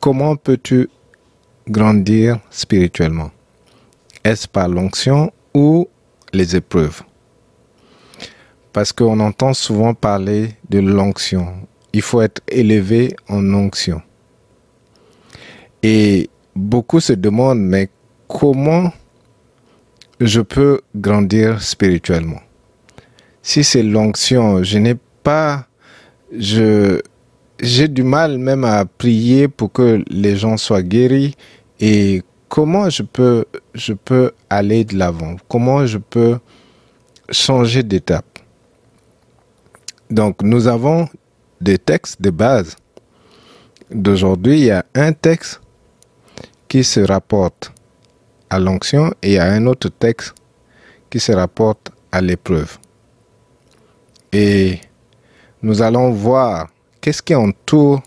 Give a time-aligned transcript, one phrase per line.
[0.00, 0.88] comment peux-tu
[1.68, 3.30] grandir spirituellement?
[4.24, 5.88] Est-ce par l'onction ou
[6.32, 7.02] les épreuves?
[8.72, 11.66] Parce qu'on entend souvent parler de l'onction.
[11.92, 14.00] Il faut être élevé en onction.
[15.82, 17.88] Et beaucoup se demandent, mais
[18.28, 18.92] comment
[20.20, 22.40] je peux grandir spirituellement?
[23.42, 25.66] Si c'est l'onction, je n'ai pas...
[26.32, 27.00] Je,
[27.60, 31.34] j'ai du mal même à prier pour que les gens soient guéris
[31.78, 36.38] et comment je peux, je peux aller de l'avant, comment je peux
[37.30, 38.38] changer d'étape?
[40.10, 41.08] Donc nous avons
[41.60, 42.76] des textes de base.
[43.90, 45.60] D'aujourd'hui, il y a un texte
[46.68, 47.72] qui se rapporte
[48.48, 50.34] à l'onction et il y a un autre texte
[51.10, 52.78] qui se rapporte à l'épreuve.
[54.32, 54.80] Et
[55.62, 56.68] nous allons voir
[57.00, 58.02] qu'est-ce qui entoure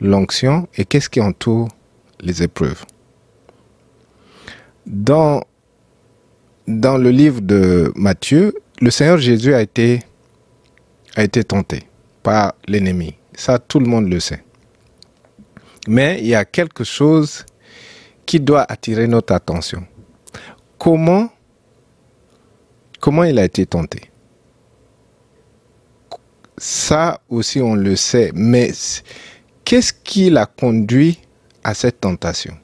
[0.00, 1.68] l'onction et qu'est-ce qui entoure
[2.20, 2.84] les épreuves?
[4.86, 5.44] Dans,
[6.66, 10.00] le livre de Matthieu, le Seigneur Jésus a été,
[11.16, 11.84] a été tenté
[12.22, 13.14] par l'ennemi.
[13.34, 14.44] Ça, tout le monde le sait.
[15.88, 17.44] Mais il y a quelque chose
[18.26, 19.84] qui doit attirer notre attention.
[20.78, 21.30] Comment,
[23.00, 24.11] comment il a été tenté?
[26.62, 28.30] Ça aussi, on le sait.
[28.36, 28.70] Mais
[29.64, 31.18] qu'est-ce qui l'a conduit
[31.64, 32.56] à cette tentation?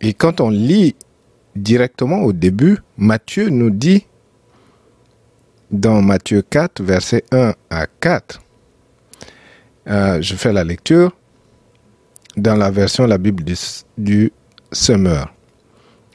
[0.00, 0.96] Et quand on lit
[1.54, 4.04] directement au début, Matthieu nous dit,
[5.70, 8.42] dans Matthieu 4, versets 1 à 4,
[9.86, 11.16] euh, je fais la lecture
[12.36, 13.54] dans la version de la Bible du,
[13.96, 14.32] du
[14.72, 15.32] Semeur.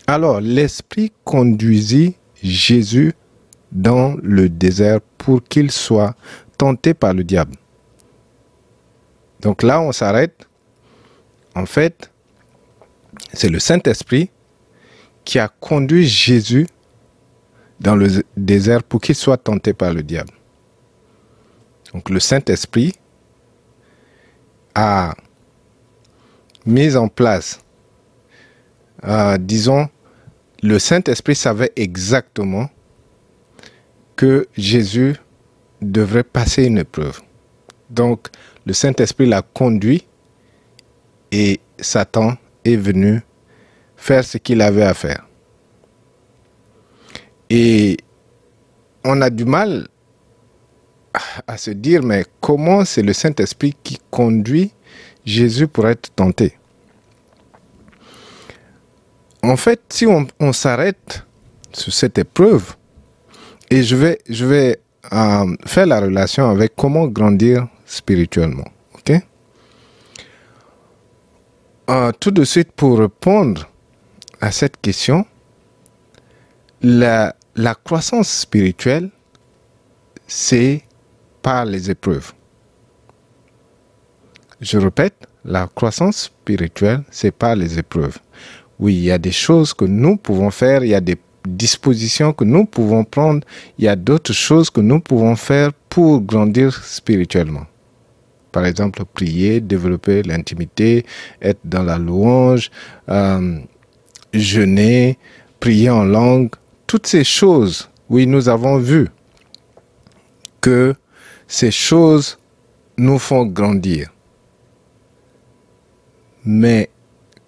[0.06, 3.14] Alors l'Esprit conduisit Jésus
[3.72, 6.16] dans le désert pour qu'il soit
[6.58, 7.56] tenté par le diable.
[9.40, 10.50] Donc là, on s'arrête.
[11.56, 12.12] En fait,
[13.32, 14.30] c'est le Saint-Esprit
[15.24, 16.68] qui a conduit Jésus
[17.80, 20.34] dans le désert pour qu'il soit tenté par le diable.
[21.94, 22.94] Donc le Saint-Esprit
[24.76, 25.14] a
[26.66, 27.62] mis en place,
[29.06, 29.88] euh, disons,
[30.62, 32.70] le Saint-Esprit savait exactement
[34.16, 35.16] que Jésus
[35.82, 37.20] devrait passer une épreuve.
[37.90, 38.28] Donc,
[38.66, 40.06] le Saint-Esprit l'a conduit
[41.32, 43.22] et Satan est venu
[43.96, 45.28] faire ce qu'il avait à faire.
[47.50, 47.98] Et
[49.04, 49.88] on a du mal
[51.46, 54.72] à se dire, mais comment c'est le Saint-Esprit qui conduit
[55.26, 56.58] Jésus pour être tenté?
[59.44, 61.26] En fait, si on, s'arrête
[61.74, 62.76] sur cette épreuve,
[63.70, 64.80] et je vais, je vais
[65.12, 68.68] euh, faire la relation avec comment grandir spirituellement.
[68.96, 69.14] ok?
[71.90, 73.70] Euh, tout de suite, pour répondre
[74.40, 75.26] à cette question,
[76.82, 79.10] la, la croissance spirituelle,
[80.28, 80.84] c'est
[81.42, 82.32] par les épreuves.
[84.62, 88.18] Je répète, la croissance spirituelle, c'est par les épreuves.
[88.80, 92.34] Oui, il y a des choses que nous pouvons faire, il y a des dispositions
[92.34, 93.46] que nous pouvons prendre,
[93.78, 97.66] il y a d'autres choses que nous pouvons faire pour grandir spirituellement.
[98.52, 101.06] Par exemple, prier, développer l'intimité,
[101.42, 102.70] être dans la louange,
[103.10, 103.60] euh,
[104.34, 105.18] jeûner,
[105.60, 106.50] prier en langue,
[106.88, 109.10] toutes ces choses, oui, nous avons vu
[110.62, 110.94] que
[111.48, 112.38] ces choses
[112.98, 114.10] nous font grandir.
[116.46, 116.90] Mais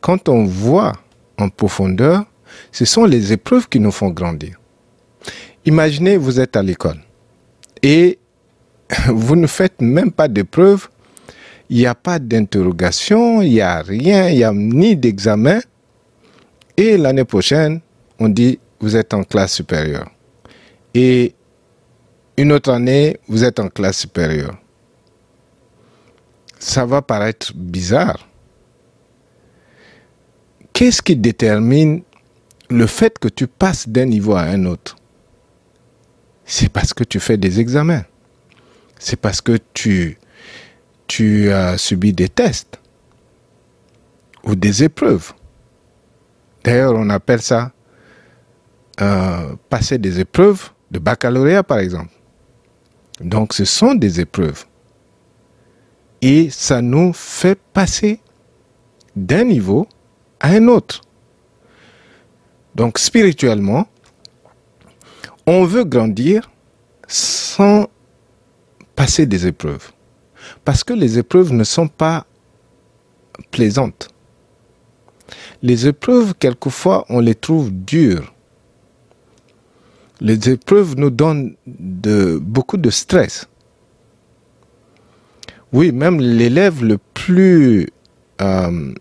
[0.01, 0.93] quand on voit
[1.37, 2.25] en profondeur,
[2.75, 4.59] ce sont les épreuves qui nous font grandir.
[5.63, 6.99] Imaginez, vous êtes à l'école
[7.81, 8.19] et
[9.07, 10.89] vous ne faites même pas d'épreuves,
[11.69, 15.61] il n'y a pas d'interrogation, il n'y a rien, il n'y a ni d'examen.
[16.75, 17.79] Et l'année prochaine,
[18.19, 20.11] on dit, vous êtes en classe supérieure.
[20.93, 21.33] Et
[22.35, 24.57] une autre année, vous êtes en classe supérieure.
[26.59, 28.27] Ça va paraître bizarre.
[30.73, 32.01] Qu'est-ce qui détermine
[32.69, 34.95] le fait que tu passes d'un niveau à un autre,
[36.45, 38.03] c'est parce que tu fais des examens.
[38.99, 40.17] C'est parce que tu,
[41.51, 42.79] as subi des tests
[44.43, 45.33] ou des épreuves.
[46.63, 47.71] D'ailleurs, on appelle ça
[49.01, 52.11] euh, passer des épreuves de baccalauréat, par exemple.
[53.19, 54.65] Donc, ce sont des épreuves.
[56.21, 58.19] Et ça nous fait passer
[59.15, 59.87] d'un niveau
[60.39, 61.01] à un autre.
[62.75, 63.87] Donc spirituellement,
[65.47, 66.51] on veut grandir
[67.07, 67.87] sans
[68.95, 69.91] passer des épreuves.
[70.63, 72.25] Parce que les épreuves ne sont pas
[73.51, 74.09] plaisantes.
[75.61, 78.33] Les épreuves, quelquefois, on les trouve dures.
[80.21, 83.47] Les épreuves nous donnent beaucoup de stress.
[85.73, 87.89] Oui, même l'élève le plus
[88.41, 88.93] euh,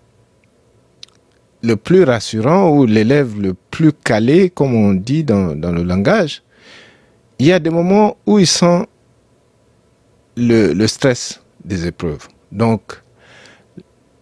[1.64, 6.42] le plus rassurant ou l'élève le plus calé, comme on dit dans, dans, le langage,
[7.38, 8.86] il y a des moments où il sent
[10.36, 12.28] le, le stress des épreuves.
[12.52, 13.02] Donc,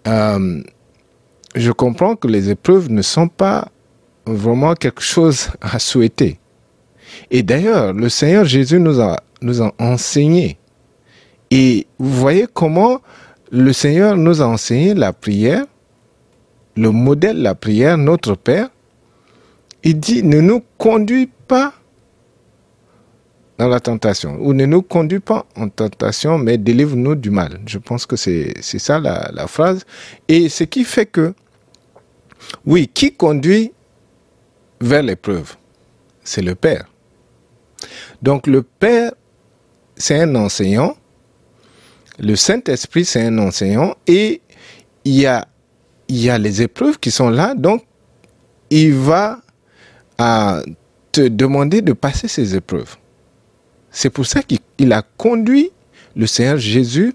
[0.07, 0.63] euh,
[1.55, 3.69] je comprends que les épreuves ne sont pas
[4.25, 6.39] vraiment quelque chose à souhaiter.
[7.31, 10.59] Et d'ailleurs, le Seigneur Jésus nous a, nous a enseigné.
[11.51, 13.01] Et vous voyez comment
[13.51, 15.67] le Seigneur nous a enseigné la prière,
[16.77, 18.71] le modèle la prière, notre Père.
[19.85, 21.75] Il dit, ne nous conduis pas
[23.59, 27.61] dans la tentation, ou ne nous conduis pas en tentation, mais délivre-nous du mal.
[27.67, 29.85] Je pense que c'est ça la, la phrase.
[30.29, 31.35] Et ce qui fait que,
[32.65, 33.73] oui, qui conduit
[34.81, 35.57] vers l'épreuve?
[36.25, 36.87] C'est le Père.
[38.23, 39.13] Donc le Père,
[39.97, 40.97] c'est un enseignant
[42.19, 44.41] le Saint-Esprit, c'est un enseignant et
[45.05, 45.47] il y a,
[46.09, 47.55] il y a les épreuves qui sont là.
[47.55, 47.85] Donc,
[48.71, 49.41] il va
[50.21, 50.63] euh,
[51.11, 52.97] te demander de passer ces épreuves.
[53.91, 55.71] C'est pour ça qu'il a conduit
[56.17, 57.15] le Seigneur Jésus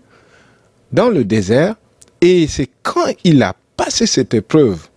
[0.92, 1.76] dans le désert
[2.22, 4.88] et c'est quand il a passé cette épreuve,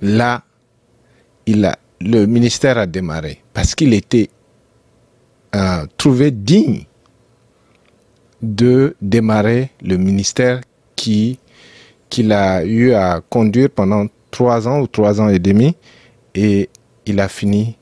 [0.00, 0.42] là,
[1.46, 4.30] il a, le ministère a démarré parce qu'il était
[5.54, 6.84] euh, trouvé digne
[8.42, 10.60] de démarrer le ministère
[10.96, 11.38] qui
[12.14, 15.74] qu'il a eu à conduire pendant trois ans ou trois ans et demi
[16.36, 16.70] et
[17.06, 17.76] il a fini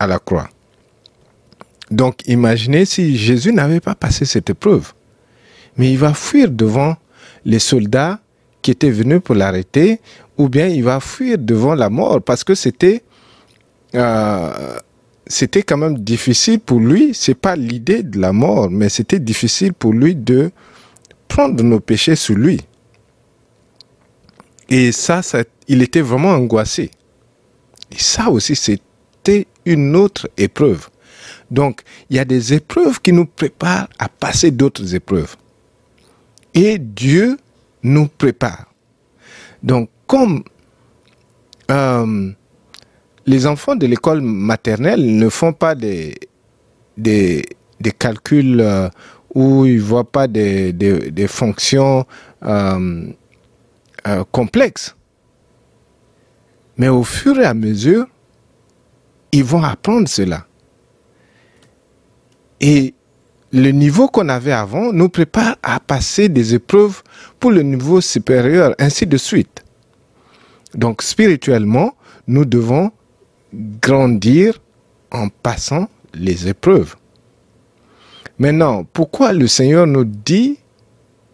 [0.00, 0.48] à la croix.
[1.88, 4.92] Donc imaginez si Jésus n'avait pas passé cette épreuve,
[5.76, 6.96] mais il va fuir devant
[7.44, 8.18] les soldats
[8.60, 10.00] qui étaient venus pour l'arrêter,
[10.36, 13.04] ou bien il va fuir devant la mort parce que c'était
[13.94, 14.78] euh,
[15.28, 19.74] c'était quand même difficile pour lui, c'est pas l'idée de la mort, mais c'était difficile
[19.74, 20.50] pour lui de
[21.28, 22.62] prendre nos péchés sur lui.
[24.68, 26.90] Et ça, ça, il était vraiment angoissé.
[27.90, 30.88] Et ça aussi, c'était une autre épreuve.
[31.50, 35.36] Donc, il y a des épreuves qui nous préparent à passer d'autres épreuves.
[36.54, 37.38] Et Dieu
[37.82, 38.66] nous prépare.
[39.62, 40.42] Donc, comme
[41.70, 42.32] euh,
[43.26, 46.14] les enfants de l'école maternelle ne font pas des,
[47.98, 48.88] calculs euh,
[49.34, 52.06] où ils ne voient pas des, fonctions
[52.44, 53.10] euh,
[54.08, 54.96] euh, complexes.
[56.76, 58.06] Mais au fur et à mesure,
[59.32, 60.46] ils vont apprendre cela.
[62.60, 62.94] Et
[63.52, 67.02] le niveau qu'on avait avant nous prépare à passer des épreuves
[67.40, 69.64] pour le niveau supérieur, ainsi de suite.
[70.74, 71.94] Donc spirituellement,
[72.26, 72.90] nous devons
[73.52, 74.60] grandir
[75.10, 76.96] en passant les épreuves.
[78.38, 80.58] Maintenant, pourquoi le Seigneur nous dit,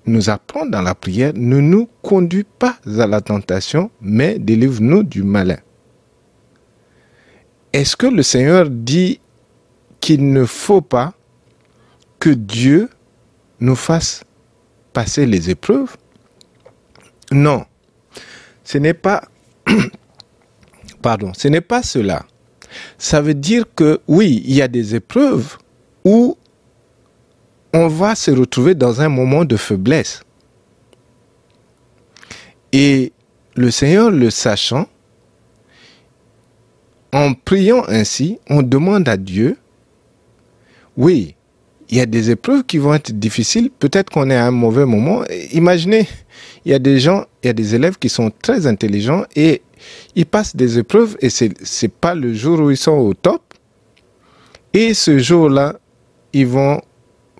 [0.07, 5.23] nous apprend dans la prière, ne nous conduis pas à la tentation, mais délivre-nous du
[5.23, 5.59] malin.
[7.73, 9.21] Est-ce que le Seigneur dit
[10.01, 11.15] qu'il ne faut pas
[12.21, 12.89] que Dieu
[13.61, 14.25] nous fasse
[14.93, 15.97] passer les épreuves?
[17.33, 17.65] Non,
[18.63, 19.25] ce n'est pas
[21.03, 22.25] pardon, ce n'est pas cela.
[22.99, 25.59] Ça veut dire que oui, il y a des épreuves
[26.05, 26.37] où
[27.75, 30.23] on va se retrouver dans un moment de faiblesse.
[32.73, 33.13] Et
[33.57, 34.87] le Seigneur le sachant,
[37.13, 39.57] en priant ainsi, on demande à Dieu,
[40.97, 41.35] oui,
[41.89, 44.87] il y a des épreuves qui vont être difficiles, peut-être qu'on est à un mauvais
[44.87, 45.25] moment.
[45.53, 46.07] Imaginez,
[46.65, 49.63] il y a des gens, il y a des élèves qui sont très intelligents et
[50.15, 53.43] ils passent des épreuves et ce n'est pas le jour où ils sont au top.
[54.73, 55.79] Et ce jour-là,
[56.33, 56.81] ils vont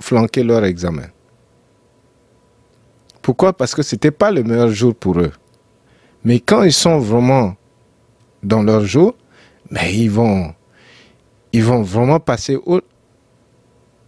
[0.05, 1.09] flanquer leur examen.
[3.23, 3.55] Pourquoi?
[3.55, 5.33] Parce que ce n'était pas le meilleur jour pour eux.
[6.25, 7.57] Mais quand ils sont vraiment
[8.43, 9.15] dans leur jour,
[9.71, 10.55] mais ils vont,
[11.53, 12.81] ils vont vraiment passer au,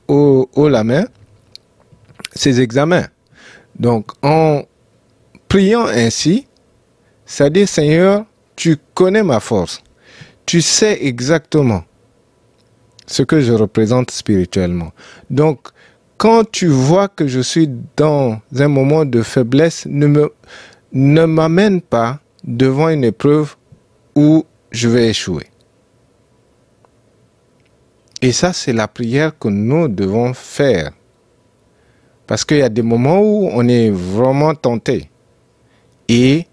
[0.07, 1.07] au, au la main
[2.35, 3.07] ces examens.
[3.79, 4.63] Donc, en
[5.49, 6.47] priant ainsi,
[7.25, 9.83] ça dit, Seigneur, tu connais ma force.
[10.45, 11.85] Tu sais exactement
[13.07, 14.93] ce que je représente spirituellement.
[15.31, 15.69] Donc,
[16.17, 22.89] quand tu vois que je suis dans un moment de faiblesse, ne m'amène pas devant
[22.89, 23.57] une épreuve
[24.15, 25.47] où je vais échouer.
[28.23, 30.93] Et ça, c'est la prière que nous devons faire
[32.27, 35.11] Parce qu'il y a des moments où on est vraiment tenté
[36.09, 36.47] et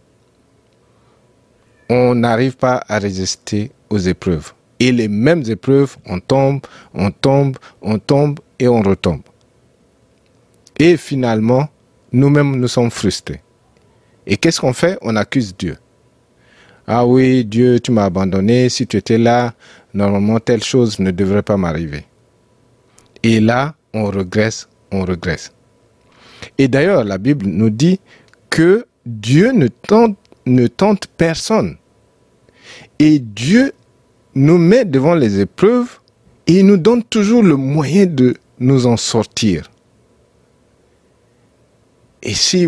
[1.89, 4.53] on n'arrive pas à résister aux épreuves.
[4.79, 6.61] Et les mêmes épreuves, on tombe,
[6.93, 9.21] on tombe, on tombe et on retombe.
[10.79, 11.69] Et finalement,
[12.11, 13.41] nous-mêmes, nous sommes frustrés.
[14.25, 14.97] Et qu'est-ce qu'on fait?
[15.01, 15.77] On accuse Dieu.
[16.87, 18.69] Ah oui, Dieu, tu m'as abandonné.
[18.69, 19.53] Si tu étais là,
[19.93, 22.05] normalement, telle chose ne devrait pas m'arriver.
[23.21, 25.53] Et là, on regresse, on regresse.
[26.57, 27.99] Et d'ailleurs, la Bible nous dit
[28.49, 31.77] que Dieu ne tente, ne tente personne.
[32.99, 33.73] Et Dieu
[34.35, 35.99] nous met devant les épreuves
[36.47, 39.69] et il nous donne toujours le moyen de nous en sortir.
[42.21, 42.67] Et si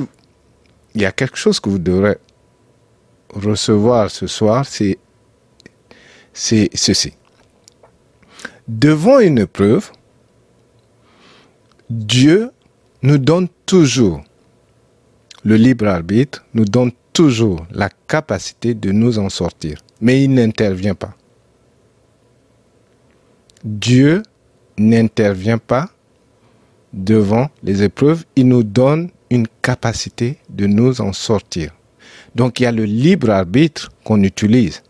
[0.95, 2.17] il y a quelque chose que vous devrez
[3.33, 4.97] recevoir ce soir, c'est,
[6.33, 7.13] ceci.
[8.67, 9.91] Devant une épreuve,
[11.89, 12.49] Dieu
[13.03, 14.23] nous donne toujours
[15.43, 20.95] le libre arbitre, nous donne toujours la capacité de nous en sortir, mais il n'intervient
[20.95, 21.15] pas.
[23.65, 24.21] Dieu
[24.77, 25.89] n'intervient pas
[26.93, 31.71] devant les épreuves, il nous donne une capacité de nous en sortir.
[32.35, 34.83] Donc il y a le libre arbitre qu'on utilise.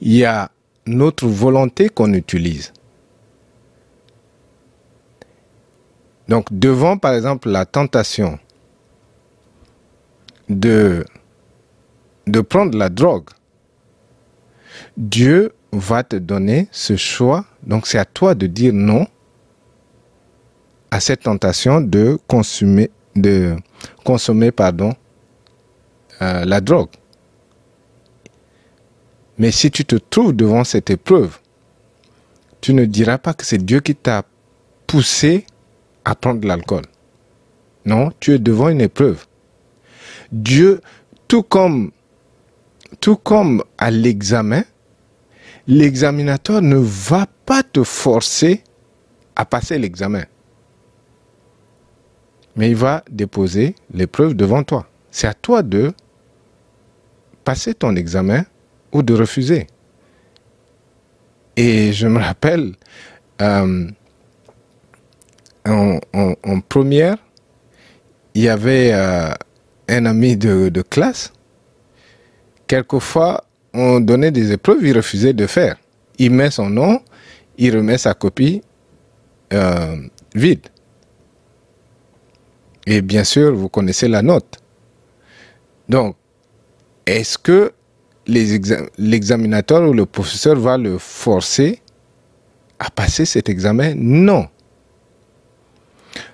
[0.00, 0.50] Il y a
[0.86, 2.72] notre volonté qu'on utilise.
[6.28, 8.38] Donc devant par exemple la tentation
[10.48, 11.04] de,
[12.48, 13.28] prendre la drogue,
[14.96, 17.44] Dieu va te donner ce choix.
[17.62, 19.06] Donc c'est à toi de dire non
[20.90, 23.56] à cette tentation de consommer, de
[24.04, 24.94] consommer pardon,
[26.22, 26.90] euh, la drogue.
[29.38, 31.38] Mais si tu te trouves devant cette épreuve,
[32.60, 34.22] tu ne diras pas que c'est Dieu qui t'a
[34.86, 35.44] poussé
[36.04, 36.84] à prendre l'alcool.
[37.84, 39.26] Non, tu es devant une épreuve.
[40.32, 40.80] Dieu,
[41.28, 41.92] tout comme,
[43.00, 44.64] tout comme à l'examen,
[45.66, 48.62] l'examinateur ne va pas te forcer
[49.34, 50.24] à passer l'examen.
[52.56, 54.88] Mais il va déposer l'épreuve devant toi.
[55.10, 55.92] C'est à toi de
[57.44, 58.44] passer ton examen
[58.92, 59.66] ou de refuser.
[61.56, 62.74] Et je me rappelle,
[63.40, 63.88] euh,
[65.64, 67.16] en, première,
[68.34, 69.32] il y avait euh,
[69.88, 71.32] un ami de, classe.
[72.66, 73.44] Quelquefois,
[73.76, 75.76] on donnait des épreuves, il refusait de faire.
[76.18, 77.00] Il met son nom,
[77.58, 78.62] il remet sa copie
[79.52, 79.96] euh,
[80.34, 80.66] vide.
[82.86, 84.58] Et bien sûr, vous connaissez la note.
[85.88, 86.16] Donc,
[87.04, 87.72] est-ce que
[88.26, 91.80] l'examinateur ou le professeur va le forcer
[92.78, 93.94] à passer cet examen?
[93.94, 94.48] Non.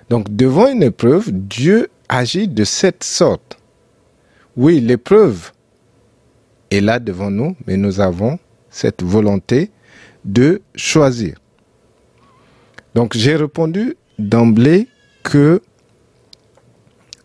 [0.09, 3.57] Donc, devant une épreuve, Dieu agit de cette sorte.
[4.55, 5.51] Oui, l'épreuve
[6.73, 8.39] est là devant nous, mais nous avons
[8.69, 9.71] cette volonté
[10.25, 11.35] de choisir.
[12.95, 14.87] Donc, j'ai répondu d'emblée
[15.23, 15.61] que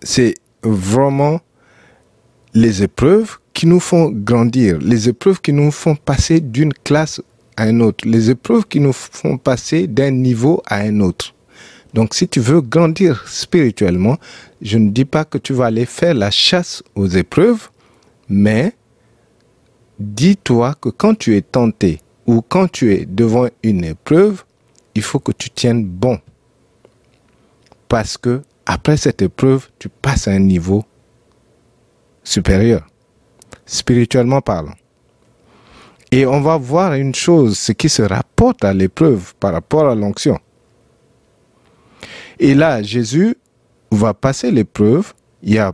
[0.02, 1.40] c'est vraiment
[2.54, 7.20] les épreuves qui nous font grandir, les épreuves qui nous font passer d'une classe
[7.56, 11.34] à une autre, les épreuves qui nous font passer d'un niveau à un autre.
[11.94, 14.16] Donc si tu veux grandir spirituellement,
[14.62, 17.68] je ne dis pas que tu vas aller faire la chasse aux épreuves,
[18.28, 18.74] mais
[19.98, 24.44] dis-toi que quand tu es tenté ou quand tu es devant une épreuve,
[24.94, 26.18] il faut que tu tiennes bon.
[27.88, 30.84] Parce que après cette épreuve, tu passes à un niveau
[32.22, 32.86] supérieur,
[33.64, 34.74] spirituellement parlant.
[36.10, 39.94] Et on va voir une chose, ce qui se rapporte à l'épreuve par rapport à
[39.94, 40.38] l'onction.
[42.38, 43.36] Et là, Jésus
[43.90, 45.12] va passer l'épreuve.
[45.42, 45.72] Il y a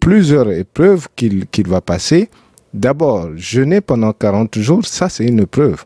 [0.00, 2.28] plusieurs épreuves qu'il va passer.
[2.74, 5.84] D'abord, jeûner pendant 40 jours, ça c'est une épreuve.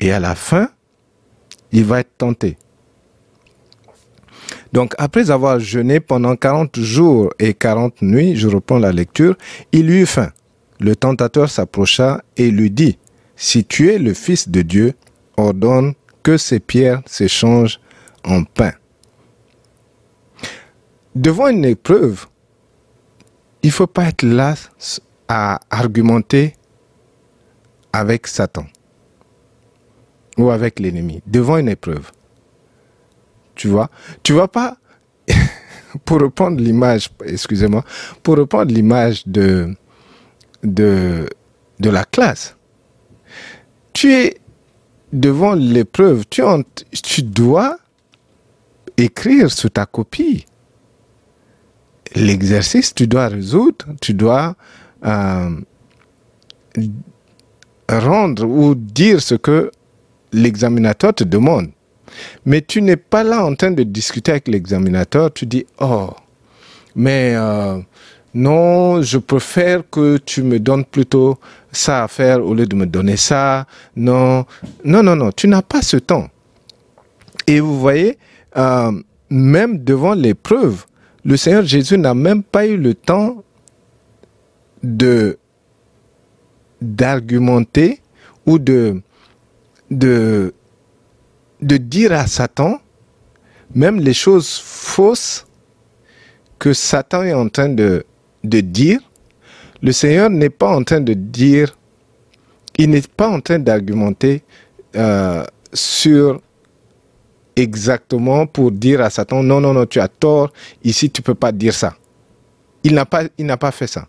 [0.00, 0.70] Et à la fin,
[1.72, 2.56] il va être tenté.
[4.72, 9.36] Donc après avoir jeûné pendant 40 jours et 40 nuits, je reprends la lecture,
[9.72, 10.32] il eut faim.
[10.80, 12.98] Le tentateur s'approcha et lui dit,
[13.36, 14.94] Si tu es le Fils de Dieu,
[15.36, 17.78] ordonne que ces pierres s'échangent
[18.24, 18.72] en pain.
[21.14, 22.26] Devant une épreuve,
[23.62, 24.54] il ne faut pas être là
[25.28, 26.54] à argumenter
[27.92, 28.66] avec Satan
[30.36, 31.22] ou avec l'ennemi.
[31.26, 32.10] Devant une épreuve,
[33.54, 33.90] tu vois?
[34.22, 34.78] Tu vas pas,
[36.04, 37.84] pour reprendre l'image, excusez-moi,
[38.22, 39.74] pour reprendre l'image de,
[40.62, 41.28] de,
[41.80, 42.56] de la classe,
[43.92, 44.38] tu es
[45.12, 46.42] devant l'épreuve, tu,
[47.02, 47.78] tu dois
[48.96, 50.46] écrire sur ta copie.
[52.14, 54.56] L'exercice, tu dois résoudre, tu dois
[55.04, 55.50] euh,
[57.88, 59.70] rendre ou dire ce que
[60.32, 61.68] l'examinateur te demande.
[62.44, 66.10] Mais tu n'es pas là en train de discuter avec l'examinateur, tu dis, oh,
[66.94, 67.78] mais euh,
[68.34, 71.38] non, je préfère que tu me donnes plutôt
[71.72, 73.66] ça à faire au lieu de me donner ça.
[73.96, 74.44] Non,
[74.84, 76.28] non, non, non, tu n'as pas ce temps.
[77.46, 78.18] Et vous voyez,
[78.56, 78.92] euh,
[79.30, 80.84] même devant l'épreuve,
[81.24, 83.42] le Seigneur Jésus n'a même pas eu le temps
[84.82, 85.38] de
[86.80, 88.00] d'argumenter
[88.46, 89.02] ou de,
[91.60, 92.80] dire à Satan,
[93.74, 95.46] même les choses fausses
[96.58, 98.04] que Satan est en train de,
[98.44, 99.00] dire,
[99.82, 101.76] le Seigneur n'est pas en train de dire,
[102.76, 104.42] il n'est pas en train d'argumenter
[104.96, 106.40] euh, sur
[107.56, 110.52] exactement pour dire à Satan, non, non, non, tu as tort,
[110.84, 111.96] ici tu peux pas dire ça.
[112.84, 113.02] Il
[113.36, 114.06] il n'a pas fait ça.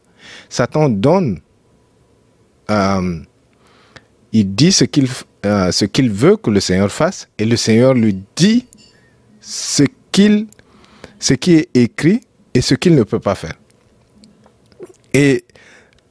[0.50, 1.40] Satan donne,
[2.70, 3.20] euh,
[4.32, 5.08] il dit ce qu'il,
[5.46, 8.68] euh, ce qu'il veut que le Seigneur fasse, et le Seigneur lui dit
[9.42, 10.48] ce qu'il,
[11.42, 12.22] qui est écrit
[12.54, 13.56] et ce qu'il ne peut pas faire.
[15.14, 15.46] Et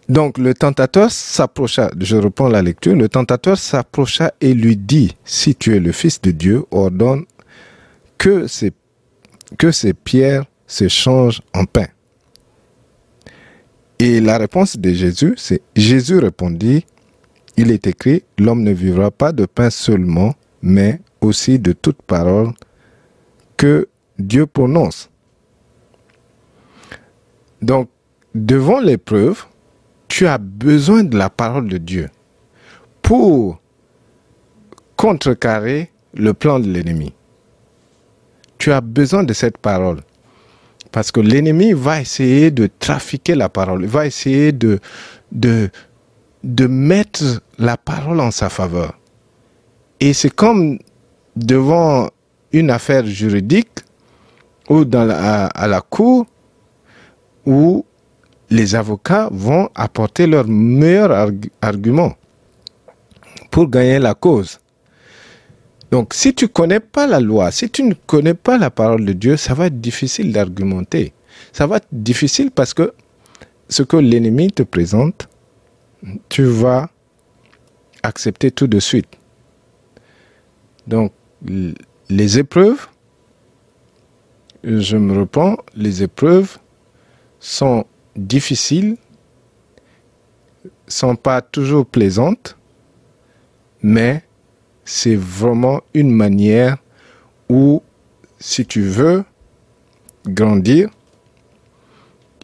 [0.08, 5.54] donc le tentateur s'approcha, je reprends la lecture, le tentateur s'approcha et lui dit, si
[5.54, 7.24] tu es le Fils de Dieu, ordonne
[8.16, 8.72] que ces
[9.92, 11.86] pierres se changent en pain.
[13.98, 16.86] Et la réponse de Jésus, c'est Jésus répondit,
[17.56, 22.52] il est écrit, l'homme ne vivra pas de pain seulement, mais aussi de toute parole
[23.56, 23.88] que
[24.18, 25.10] Dieu prononce.
[27.60, 27.88] Donc,
[28.34, 29.44] devant l'épreuve,
[30.06, 32.08] tu as besoin de la parole de Dieu
[33.02, 33.60] pour
[34.96, 37.12] contrecarrer le plan de l'ennemi.
[38.58, 40.00] Tu as besoin de cette parole.
[40.92, 44.78] Parce que l'ennemi va essayer de trafiquer la parole, il va essayer de,
[45.32, 45.70] de,
[46.44, 48.98] de mettre la parole en sa faveur.
[50.00, 50.78] Et c'est comme
[51.36, 52.08] devant
[52.52, 53.80] une affaire juridique
[54.68, 56.26] ou dans la, à la cour
[57.44, 57.84] où
[58.50, 62.14] les avocats vont apporter leurs meilleurs arguments
[63.50, 64.58] pour gagner la cause.
[65.90, 69.04] Donc, si tu ne connais pas la loi, si tu ne connais pas la parole
[69.04, 71.12] de Dieu, ça va être difficile d'argumenter.
[71.52, 72.92] Ça va être difficile parce que
[73.68, 75.28] ce que l'ennemi te présente,
[76.28, 76.90] tu vas
[78.02, 79.08] accepter tout de suite.
[80.86, 81.12] Donc,
[82.08, 82.88] les épreuves,
[84.64, 86.58] je me reprends, les épreuves
[87.40, 87.84] sont
[88.16, 88.96] difficiles,
[90.86, 92.56] sont pas toujours plaisantes,
[93.82, 94.22] mais
[94.88, 96.78] c'est vraiment une manière
[97.50, 97.82] où,
[98.40, 99.22] si tu veux
[100.26, 100.88] grandir,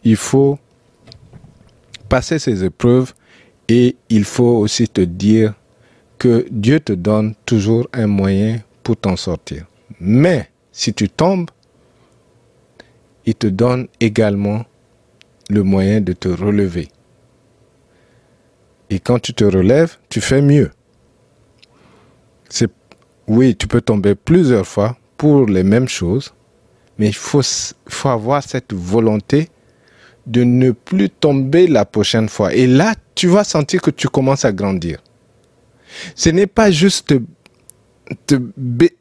[0.03, 0.59] il faut
[2.07, 3.15] passer ces épreuves
[3.67, 5.55] et il faut aussi te dire
[6.19, 9.65] que Dieu te donne toujours un moyen pour t'en sortir.
[9.99, 11.49] Mais si tu tombes,
[13.25, 14.65] il te donne également
[15.49, 16.89] le moyen de te relever.
[18.91, 20.69] Et quand tu te relèves, tu fais mieux.
[23.27, 26.33] Oui, tu peux tomber plusieurs fois pour les mêmes choses,
[26.99, 27.41] mais il faut,
[28.05, 29.49] avoir cette volonté
[30.27, 32.53] de ne plus tomber la prochaine fois.
[32.53, 34.99] Et là, tu vas sentir que tu commences à grandir.
[36.15, 37.15] Ce n'est pas juste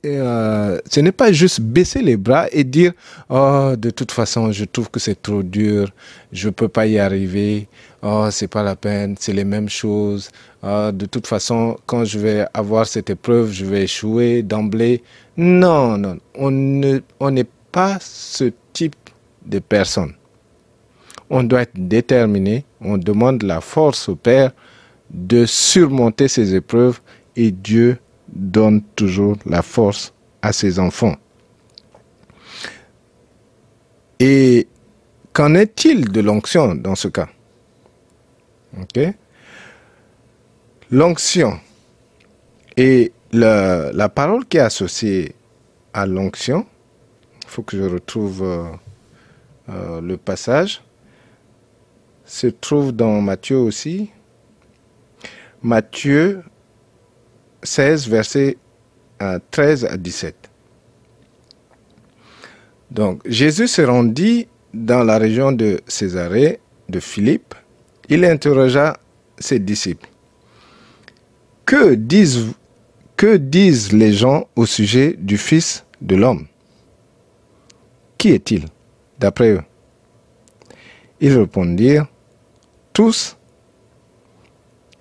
[0.07, 2.93] euh, ce n'est pas juste baisser les bras et dire
[3.29, 5.91] oh de toute façon je trouve que c'est trop dur
[6.33, 7.69] je peux pas y arriver
[8.05, 10.31] oh c'est pas la peine c'est les mêmes choses.
[10.63, 15.03] Oh, de toute façon quand je vais avoir cette épreuve je vais échouer d'emblée.
[15.37, 16.51] Non non on
[17.31, 18.95] n'est pas ce type
[19.47, 20.15] de personne.
[21.31, 22.65] On doit être déterminé.
[22.81, 24.53] On demande la force au Père
[25.11, 27.01] de surmonter ces épreuves
[27.35, 30.13] et Dieu donne toujours la force
[30.43, 31.17] à ses enfants.
[34.21, 34.67] Et
[35.33, 37.29] qu'en est-il de l'onction dans ce cas?
[40.91, 41.59] L'onction
[42.77, 45.35] et la, parole qui est associée
[45.93, 46.67] à l'onction,
[47.45, 48.65] il faut que je retrouve euh,
[49.69, 50.83] euh, le passage,
[52.25, 54.11] se trouve dans Matthieu aussi.
[55.63, 56.43] Matthieu
[57.63, 58.59] 16, versets
[59.51, 60.51] 13 à 17.
[62.91, 67.55] Donc, Jésus se rendit dans la région de Césarée de Philippe.
[68.09, 68.99] Il interrogea
[69.39, 70.09] ses disciples.
[71.65, 76.47] Que disent, les gens au sujet du Fils de l'homme?
[78.19, 78.67] Qui est-il,
[79.19, 79.63] d'après eux?
[81.21, 82.07] Ils répondirent,
[82.93, 83.37] tous,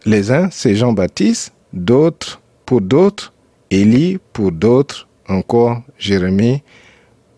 [0.06, 3.34] les uns, c'est Jean-Baptiste, d'autres, pour d'autres,
[3.70, 6.62] Élie, pour d'autres, encore Jérémie,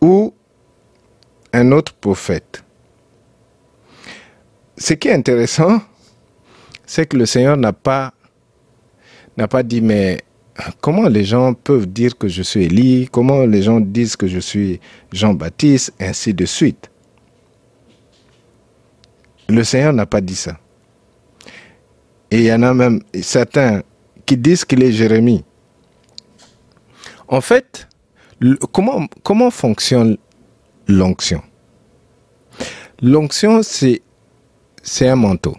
[0.01, 0.34] ou
[1.54, 2.64] un autre prophète.
[4.78, 5.82] Ce qui est intéressant,
[6.86, 8.14] c'est que le Seigneur n'a pas,
[9.38, 10.22] n'a pas dit, mais
[10.82, 14.40] comment les gens peuvent dire que je suis Élie, comment les gens disent que je
[14.40, 14.80] suis
[15.12, 16.90] Jean-Baptiste, ainsi de suite.
[19.48, 20.58] Le Seigneur n'a pas dit ça.
[22.32, 23.84] Et il y en a même certains
[24.26, 25.44] qui disent qu'il est Jérémie.
[27.28, 27.88] En fait,
[28.72, 30.18] comment, comment fonctionne
[30.88, 31.42] l'onction?
[33.02, 34.02] L'onction, c'est,
[34.86, 35.58] c'est un manteau.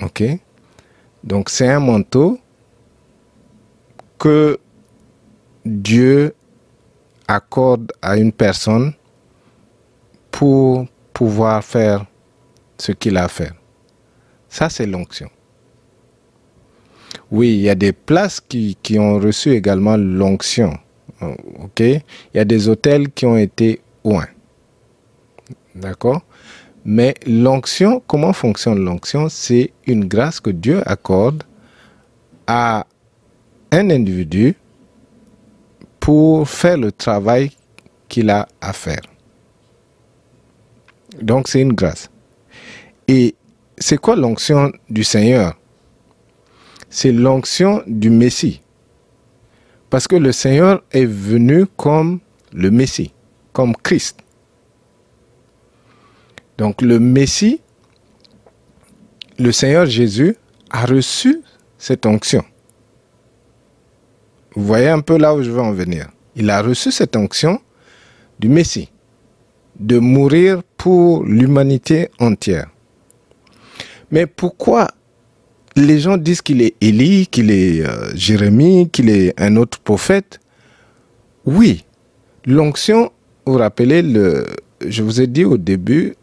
[0.00, 0.22] OK?
[1.22, 2.38] Donc, c'est un manteau
[4.18, 4.58] que
[5.66, 6.34] Dieu
[7.28, 8.94] accorde à une personne
[10.30, 12.06] pour pouvoir faire
[12.78, 13.54] ce qu'il a à faire.
[14.48, 15.28] Ça, c'est l'onction.
[17.30, 20.78] Oui, il y a des places qui, ont reçu également l'onction.
[21.20, 21.80] OK?
[21.80, 22.02] Il
[22.34, 24.26] y a des hôtels qui ont été loin.
[25.74, 26.22] D'accord?
[26.84, 29.28] Mais l'onction, comment fonctionne l'onction?
[29.28, 31.42] C'est une grâce que Dieu accorde
[32.46, 32.86] à
[33.70, 34.56] un individu
[36.00, 37.50] pour faire le travail
[38.08, 39.02] qu'il a à faire.
[41.20, 42.10] Donc c'est une grâce.
[43.06, 43.34] Et
[43.78, 45.56] c'est quoi l'onction du Seigneur?
[46.88, 48.62] C'est l'onction du Messie.
[49.90, 52.20] Parce que le Seigneur est venu comme
[52.52, 53.12] le Messie,
[53.52, 54.20] comme Christ.
[56.60, 57.62] Donc le Messie,
[59.38, 60.36] le Seigneur Jésus
[60.68, 61.40] a reçu
[61.78, 62.44] cette onction.
[64.54, 66.10] Vous voyez un peu là où je veux en venir.
[66.36, 67.62] Il a reçu cette onction
[68.38, 68.90] du Messie,
[69.78, 72.68] de mourir pour l'humanité entière.
[74.10, 74.88] Mais pourquoi
[75.76, 80.40] les gens disent qu'il est Élie, qu'il est euh, Jérémie, qu'il est un autre prophète?
[81.46, 81.86] Oui,
[82.44, 83.12] l'onction,
[83.46, 84.46] vous, vous rappelez, le,
[84.86, 86.16] je vous ai dit au début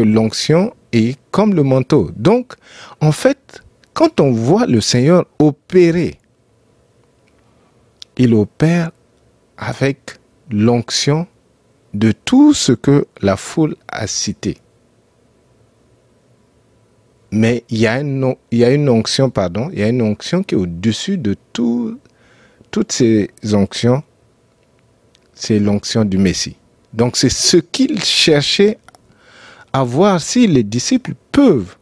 [0.00, 2.10] l'onction est comme le manteau.
[2.16, 2.54] Donc,
[3.00, 3.62] en fait,
[3.94, 6.18] quand on voit le Seigneur opérer
[8.18, 8.90] il opère
[9.56, 10.18] avec
[10.50, 11.26] l'onction
[11.94, 14.58] de tout ce que la foule a cité.
[17.30, 20.42] Mais il y a une, il y une onction, pardon, il y a une onction
[20.42, 21.98] qui est au-dessus de tout,
[22.70, 24.02] toutes ces onctions.
[25.34, 26.56] C'est l'onction du Messie.
[26.92, 28.78] Donc c'est ce qu'il cherchait
[29.72, 31.76] à voir si les disciples peuvent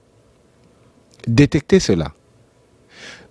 [1.26, 2.12] détecter cela.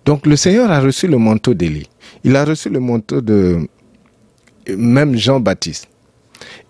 [0.04, 1.88] Donc le Seigneur a reçu le manteau d'Élie
[2.26, 3.68] il a reçu le manteau de
[4.76, 5.88] même Jean-Baptiste.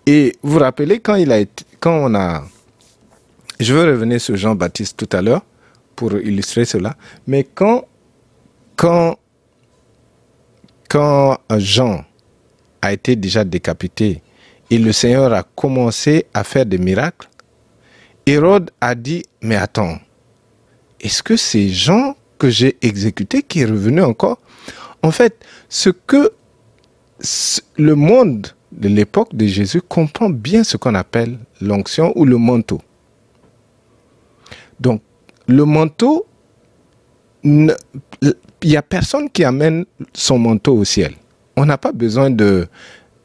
[0.05, 2.43] Et vous vous rappelez quand il a été, quand on a,
[3.59, 5.41] je veux revenir sur Jean-Baptiste tout à l'heure
[5.95, 6.95] pour illustrer cela,
[7.25, 7.85] mais quand,
[8.75, 9.17] quand,
[10.87, 12.05] quand Jean
[12.83, 14.21] a été déjà décapité
[14.69, 17.27] et le Seigneur a commencé à faire des miracles,
[18.27, 19.99] Hérode a dit, mais attends,
[20.99, 24.39] est-ce que c'est Jean que j'ai exécuté qui est revenu encore
[25.03, 26.31] en fait, ce que
[27.77, 32.81] le monde de l'époque de Jésus comprend bien ce qu'on appelle l'onction ou le manteau?
[34.79, 35.01] Donc,
[35.47, 36.25] le manteau,
[37.43, 37.73] il
[38.63, 41.13] n'y a personne qui amène son manteau au ciel.
[41.55, 42.67] On n'a pas besoin de,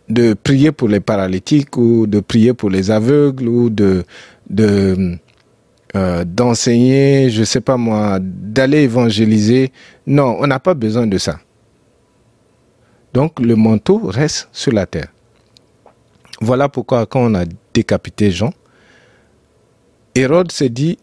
[0.08, 4.04] de prier pour les paralytiques ou de prier pour les aveugles ou de,
[4.48, 5.18] de
[5.94, 9.72] euh, d'enseigner, je sais pas moi, d'aller évangéliser.
[10.06, 11.38] Non, on n'a pas besoin de ça.
[13.12, 15.08] Donc le manteau reste sur la terre.
[16.40, 18.52] Voilà pourquoi quand on a décapité Jean,
[20.14, 20.98] Hérode s'est dit,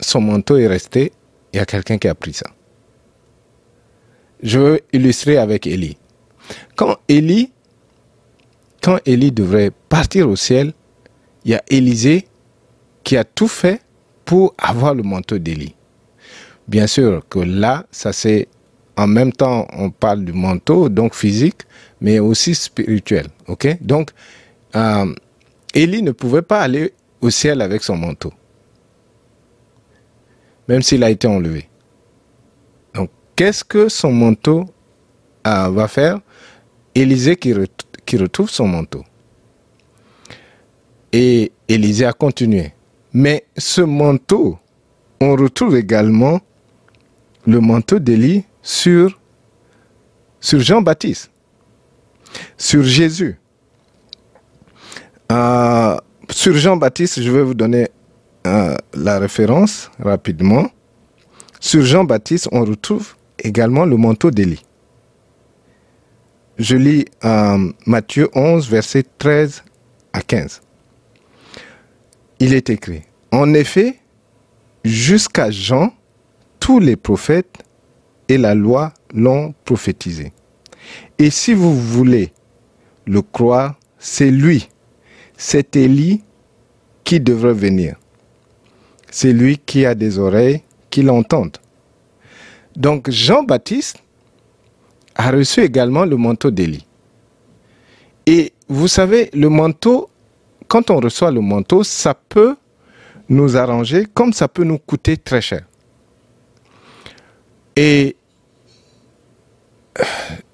[0.00, 1.12] son manteau est resté,
[1.52, 2.46] il y a quelqu'un qui a pris ça.
[4.42, 5.96] Je veux illustrer avec Élie.
[6.76, 7.50] Quand Élie,
[8.82, 10.72] quand Élie devrait partir au ciel,
[11.44, 12.26] il y a Élisée
[13.06, 13.80] qui a tout fait
[14.24, 15.76] pour avoir le manteau d'Élie.
[16.66, 18.48] Bien sûr que là, ça s'est
[18.96, 21.62] en même temps, on parle du manteau, donc physique,
[22.00, 23.26] mais aussi spirituel.
[23.46, 23.78] Ok?
[23.80, 24.10] Donc,
[24.74, 25.14] euh,
[25.72, 28.32] Élie ne pouvait pas aller au ciel avec son manteau,
[30.66, 31.68] même s'il a été enlevé.
[32.92, 34.64] Donc, qu'est-ce que son manteau
[35.46, 36.18] euh, va faire?
[36.92, 39.04] Élisée qui retrouve son manteau.
[41.12, 42.72] Et Élisée a continué.
[43.18, 44.58] Mais ce manteau,
[45.22, 46.38] on retrouve également
[47.46, 49.18] le manteau d'Élie sur,
[50.42, 51.30] Jean-Baptiste,
[52.58, 53.38] sur Jésus.
[55.32, 55.96] Euh,
[56.28, 57.88] sur Jean-Baptiste, je vais vous donner
[58.46, 60.68] euh, la référence rapidement.
[61.58, 64.62] Sur Jean-Baptiste, on retrouve également le manteau d'Élie.
[66.58, 69.64] Je lis euh, Matthieu 11, versets 13
[70.12, 70.60] à 15.
[72.38, 73.96] Il est écrit, en effet,
[74.84, 75.92] jusqu'à Jean,
[76.60, 77.62] tous les prophètes
[78.28, 80.32] et la loi l'ont prophétisé.
[81.18, 82.32] Et si vous voulez
[83.06, 84.68] le croire, c'est lui,
[85.36, 86.22] c'est Élie
[87.04, 87.96] qui devrait venir.
[89.10, 91.56] C'est lui qui a des oreilles qui l'entendent.
[92.74, 94.02] Donc Jean-Baptiste
[95.14, 96.86] a reçu également le manteau d'Élie.
[98.26, 100.10] Et vous savez, le manteau,
[100.68, 102.56] quand on reçoit le manteau, ça peut
[103.28, 105.66] nous arranger comme ça peut nous coûter très cher.
[107.74, 108.16] Et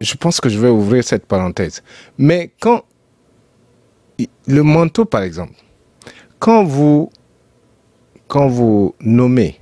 [0.01, 1.83] je pense que je vais ouvrir cette parenthèse.
[2.19, 2.83] Mais quand
[4.47, 5.55] le manteau, par exemple,
[6.39, 7.11] quand vous,
[8.29, 9.61] quand vous nommez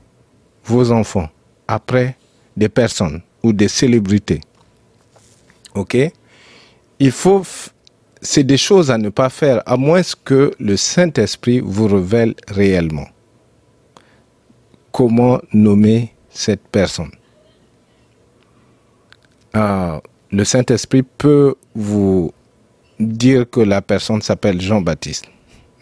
[0.64, 1.28] vos enfants
[1.68, 2.16] après
[2.56, 4.40] des personnes ou des célébrités,
[5.74, 5.96] ok,
[6.98, 7.42] il faut,
[8.20, 13.06] c'est des choses à ne pas faire à moins que le Saint-Esprit vous révèle réellement
[14.92, 17.10] comment nommer cette personne?
[19.52, 22.32] Ah, le Saint-Esprit peut vous
[22.98, 25.26] dire que la personne s'appelle Jean-Baptiste.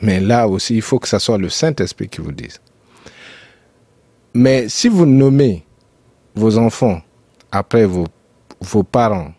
[0.01, 2.61] Mais là aussi, il faut que ce soit le Saint-Esprit qui vous dise.
[4.35, 5.65] Mais si vous nommez
[6.35, 7.03] vos enfants
[7.51, 8.07] après vos,
[8.61, 9.33] vos parents,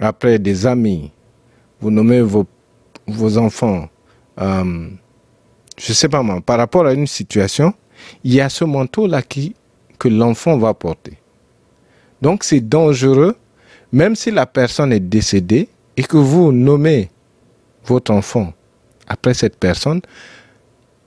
[0.00, 1.12] après des amis,
[1.82, 2.46] vous nommez vos,
[3.36, 3.88] enfants,
[4.40, 4.88] euh,
[5.76, 7.74] je sais pas moi, par rapport à une situation,
[8.22, 11.18] il y a ce manteau-là que l'enfant va porter.
[12.22, 13.36] Donc c'est dangereux,
[13.90, 17.10] même si la personne est décédée et que vous nommez
[17.84, 18.52] votre enfant
[19.08, 20.00] après cette personne,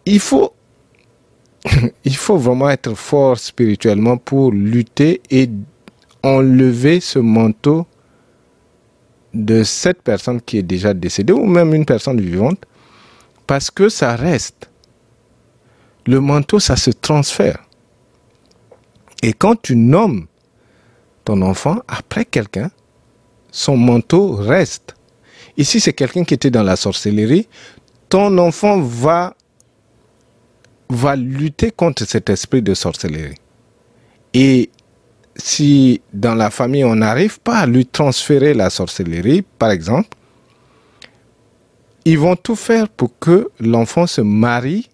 [0.05, 0.53] il faut,
[2.03, 5.49] il faut vraiment être fort spirituellement pour lutter et
[6.21, 7.87] enlever ce manteau
[9.35, 12.65] de cette personne qui est déjà décédée ou même une personne vivante
[13.45, 14.69] parce que ça reste.
[16.07, 17.63] Le manteau, ça se transfère.
[19.21, 20.27] Et quand tu nommes
[21.25, 22.69] ton enfant après quelqu'un,
[23.51, 24.95] son manteau reste.
[25.57, 27.47] Ici, c'est quelqu'un qui était dans la sorcellerie.
[28.09, 29.35] Ton enfant va,
[30.89, 33.35] va lutter contre cet esprit de sorcellerie.
[34.33, 34.69] Et
[35.35, 40.09] si dans la famille, on n'arrive pas à lui transférer la sorcellerie, par exemple,
[42.05, 44.89] ils vont tout faire pour que l'enfant se marie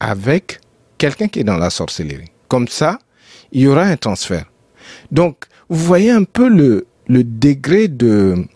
[0.00, 0.60] avec
[0.98, 2.30] quelqu'un qui est dans la sorcellerie.
[2.48, 2.98] Comme ça,
[3.52, 4.46] il y aura un transfert.
[5.12, 8.46] Donc, vous voyez un peu le, degré de,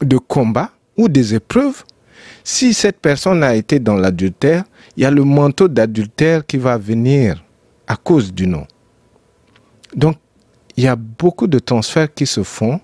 [0.00, 1.82] de combat ou des épreuves.
[2.44, 4.64] Si cette personne a été dans l'adultère,
[4.96, 7.42] il y a le manteau d'adultère qui va venir
[7.86, 8.66] à cause du nom.
[9.94, 10.16] Donc,
[10.76, 12.80] il y a beaucoup de transferts qui se font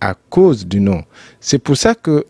[0.00, 1.02] à cause du nom.
[1.40, 2.26] C'est pour ça que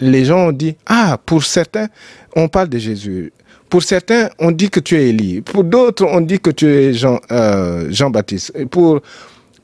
[0.00, 1.88] les gens ont dit, ah, pour certains,
[2.36, 3.32] on parle de Jésus.
[3.68, 5.42] Pour certains, on dit que tu es Élie.
[5.42, 8.66] Pour d'autres, on dit que tu es euh, Jean-Baptiste.
[8.66, 9.00] Pour,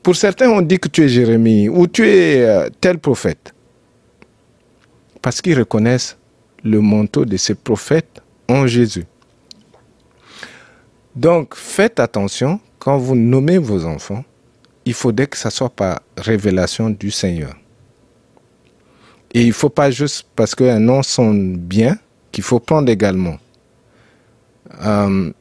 [0.03, 3.53] pour certains, on dit que tu es Jérémie ou tu es euh, tel prophète.
[5.21, 6.17] Parce qu'ils reconnaissent
[6.63, 9.05] le manteau de ces prophètes en Jésus.
[11.15, 14.23] Donc, faites attention quand vous nommez vos enfants.
[14.85, 17.53] Il faudrait que ça soit par révélation du Seigneur.
[19.33, 21.97] Et il ne faut pas juste parce qu'un nom sonne bien
[22.31, 23.35] qu'il faut prendre également.
[24.85, 25.33] Euh,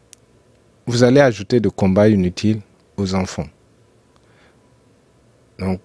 [0.88, 2.62] vous allez ajouter de combats inutiles
[2.96, 3.46] aux enfants.
[5.60, 5.78] Donc,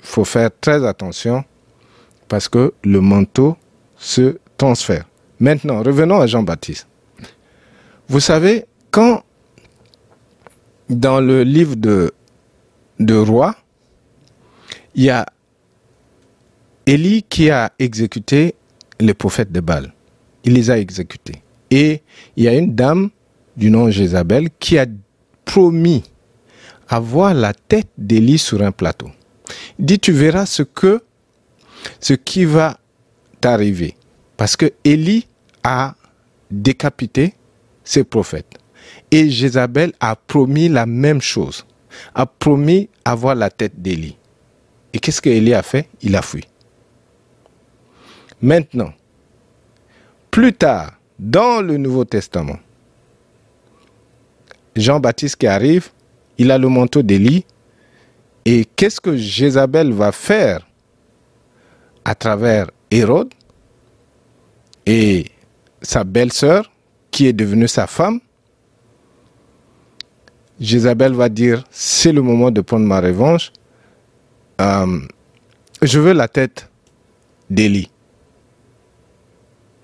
[0.00, 1.44] il faut faire très attention
[2.28, 3.58] parce que le manteau
[3.98, 5.04] se transfère.
[5.38, 6.86] Maintenant, revenons à Jean-Baptiste.
[8.08, 9.22] Vous savez, quand
[10.88, 12.12] dans le livre de,
[12.98, 13.54] de Roi,
[14.94, 15.26] il y a
[16.86, 18.54] Élie qui a exécuté
[18.98, 19.92] les prophètes de Baal.
[20.44, 21.42] Il les a exécutés.
[21.70, 22.02] Et
[22.36, 23.10] il y a une dame
[23.56, 24.86] du nom Jézabel qui a
[25.44, 26.02] promis
[26.88, 29.10] avoir la tête d'Élie sur un plateau.
[29.78, 31.02] Il dit, tu verras ce que,
[32.00, 32.78] ce qui va
[33.40, 33.94] t'arriver.
[34.36, 35.26] Parce que Élie
[35.62, 35.94] a
[36.50, 37.34] décapité
[37.84, 38.58] ses prophètes.
[39.10, 41.64] Et Jézabel a promis la même chose.
[42.14, 44.16] A promis avoir la tête d'Élie.
[44.92, 45.88] Et qu'est-ce que Élie a fait?
[46.02, 46.44] Il a fui.
[48.40, 48.92] Maintenant,
[50.30, 52.58] plus tard, dans le Nouveau Testament,
[54.76, 55.88] Jean-Baptiste qui arrive,
[56.38, 57.44] il a le manteau d'Élie.
[58.44, 60.66] Et qu'est-ce que Jézabel va faire
[62.04, 63.34] à travers Hérode
[64.86, 65.26] et
[65.82, 66.70] sa belle-sœur,
[67.10, 68.20] qui est devenue sa femme,
[70.60, 73.52] Jézabel va dire, c'est le moment de prendre ma revanche.
[74.60, 75.00] Euh,
[75.82, 76.68] je veux la tête
[77.48, 77.90] d'Élie.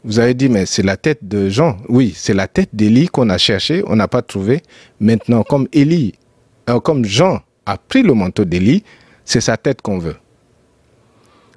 [0.02, 1.78] Vous avez dit, mais c'est la tête de Jean.
[1.88, 4.62] Oui, c'est la tête d'Élie qu'on a cherché, on n'a pas trouvé.
[5.00, 6.14] Maintenant, comme Élie,
[6.68, 8.84] euh, comme Jean a pris le manteau d'Élie,
[9.24, 10.16] c'est sa tête qu'on veut.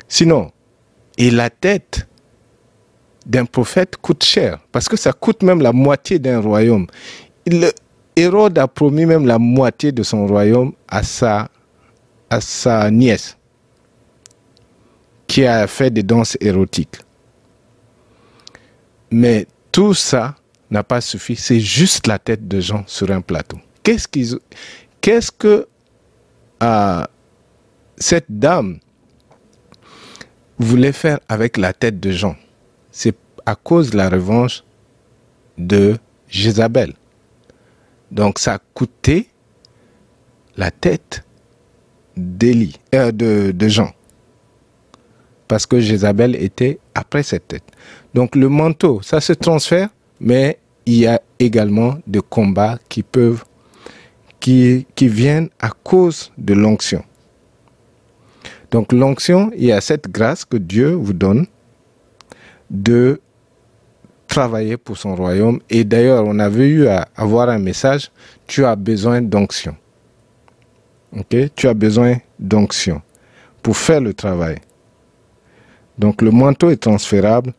[0.07, 0.51] Sinon,
[1.17, 2.07] et la tête
[3.25, 6.87] d'un prophète coûte cher, parce que ça coûte même la moitié d'un royaume.
[8.17, 11.49] Hérode a promis même la moitié de son royaume à sa,
[12.31, 13.37] à sa nièce,
[15.27, 16.95] qui a fait des danses érotiques.
[19.11, 20.35] Mais tout ça
[20.71, 23.59] n'a pas suffi, c'est juste la tête de Jean sur un plateau.
[23.83, 25.67] Qu'est-ce que
[26.63, 27.03] euh,
[27.97, 28.79] cette dame
[30.57, 32.35] voulait faire avec la tête de Jean?
[32.91, 34.63] C'est à cause de la revanche
[35.59, 36.95] de Jézabel.
[38.11, 39.27] Donc ça a coûté
[40.55, 41.23] la tête
[42.15, 43.91] d'Élie, euh, de, Jean.
[45.47, 47.63] Parce que Jézabel était après cette tête.
[48.13, 49.89] Donc le manteau, ça se transfère,
[50.19, 53.43] mais il y a également des combats qui peuvent,
[54.39, 57.03] qui, qui viennent à cause de l'onction.
[58.71, 61.45] Donc l'onction, il y a cette grâce que Dieu vous donne
[62.69, 63.21] de
[64.27, 65.59] travailler pour son royaume.
[65.69, 68.11] Et d'ailleurs, on avait eu à avoir un message,
[68.45, 69.75] tu as besoin d'onction.
[71.17, 71.35] Ok?
[71.55, 73.01] Tu as besoin d'onction
[73.63, 74.57] pour faire le travail.
[75.97, 77.53] Donc le manteau est transférable,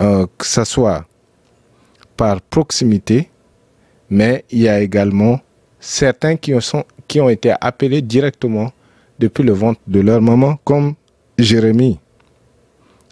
[0.00, 1.04] euh, que ce soit
[2.16, 3.28] par proximité,
[4.08, 5.40] mais il y a également
[5.78, 6.54] certains qui,
[7.20, 8.72] ont été appelés directement
[9.18, 10.94] depuis le ventre de leur maman, comme
[11.38, 11.98] Jérémie.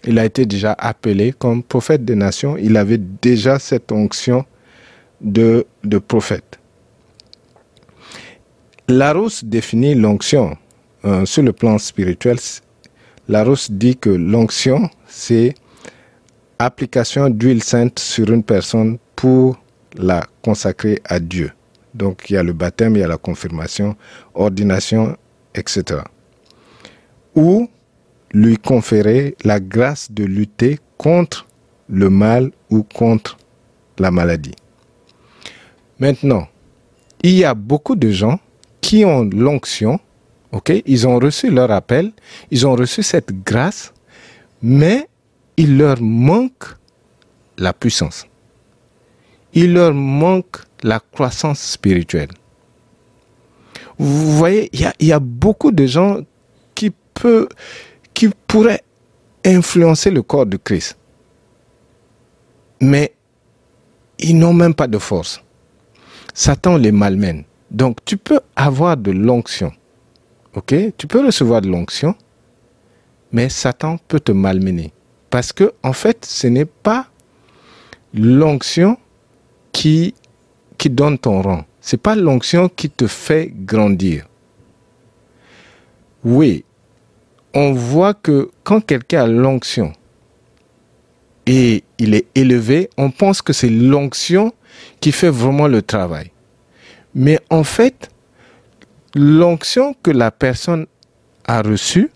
[0.05, 2.57] Il a été déjà appelé comme prophète des nations.
[2.57, 4.45] Il avait déjà cette onction
[5.19, 5.65] de,
[6.07, 6.59] prophète.
[8.87, 10.57] Larousse définit l'onction
[11.05, 12.37] euh, sur le plan spirituel.
[13.27, 15.55] Larousse dit que l'onction, c'est
[16.59, 19.57] application d'huile sainte sur une personne pour
[19.95, 21.51] la consacrer à Dieu.
[21.95, 23.95] Donc il y a le baptême, il y a la confirmation,
[24.35, 25.17] ordination,
[25.55, 26.01] etc.
[27.33, 27.69] Ou
[28.33, 31.45] lui conférer la grâce de lutter contre
[31.89, 33.37] le mal ou contre
[33.99, 34.55] la maladie.
[35.99, 36.47] Maintenant,
[37.23, 38.39] il y a beaucoup de gens
[38.81, 39.99] qui ont l'onction,
[40.51, 42.11] ok, ils ont reçu leur appel,
[42.51, 43.93] ils ont reçu cette grâce,
[44.61, 45.07] mais
[45.57, 46.65] il leur manque
[47.57, 48.27] la puissance.
[49.53, 52.29] Il leur manque la croissance spirituelle.
[53.97, 56.19] Vous voyez, il y a, beaucoup de gens
[56.73, 57.47] qui, peut,
[58.15, 58.81] qui pourraient
[59.45, 60.97] influencer le corps de Christ.
[62.81, 63.13] Mais
[64.17, 65.43] ils n'ont même pas de force.
[66.33, 67.43] Satan les malmène.
[67.69, 69.71] Donc tu peux avoir de l'onction.
[70.55, 70.73] OK?
[70.97, 72.15] Tu peux recevoir de l'onction,
[73.31, 74.93] mais Satan peut te malmener.
[75.29, 77.07] Parce que, en fait, ce n'est pas
[78.13, 78.97] l'onction
[79.73, 80.15] qui,
[80.77, 81.65] qui donne ton rang.
[81.81, 84.27] Ce n'est pas l'onction qui te fait grandir.
[86.23, 86.63] Oui,
[87.55, 89.93] on voit que quand quelqu'un a l'onction
[91.47, 94.53] et il est élevé, on pense que c'est l'onction
[94.99, 96.31] qui fait vraiment le travail.
[97.13, 98.09] Mais en fait,
[99.15, 100.85] l'onction que la personne
[101.45, 102.11] a reçue,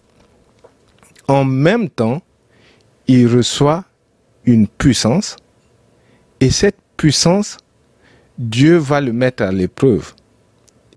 [1.27, 2.21] en même temps,
[3.07, 3.85] il reçoit
[4.45, 5.37] une puissance
[6.41, 7.57] et cette puissance,
[8.37, 10.13] Dieu va le mettre à l'épreuve.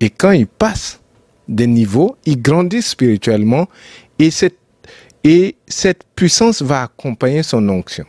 [0.01, 0.99] Et quand il passe
[1.47, 3.67] des niveaux, il grandit spirituellement
[4.19, 4.57] et cette,
[5.23, 8.05] et cette puissance va accompagner son onction,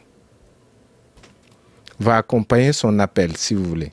[2.01, 3.93] va accompagner son appel, si vous voulez,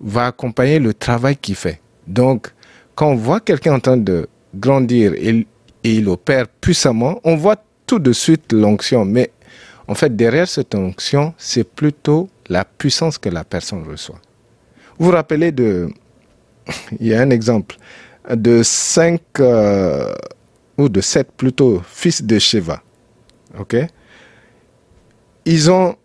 [0.00, 1.80] va accompagner le travail qu'il fait.
[2.06, 2.48] Donc,
[2.94, 5.46] quand on voit quelqu'un en train de grandir et,
[5.84, 9.30] il opère puissamment, on voit tout de suite l'onction, mais
[9.86, 14.20] en fait, derrière cette onction, c'est plutôt la puissance que la personne reçoit.
[14.98, 15.88] Vous vous rappelez de,
[17.00, 17.76] il y a un exemple,
[18.28, 20.12] de cinq, euh,
[20.78, 22.82] ou de sept plutôt, fils de Sheva.
[23.58, 23.76] OK?
[25.44, 25.96] Ils ont,